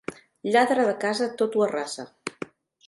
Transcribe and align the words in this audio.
Lladre 0.55 0.85
de 0.89 0.95
casa 1.03 1.29
tot 1.43 1.59
ho 1.59 1.65
arrasa. 1.67 2.09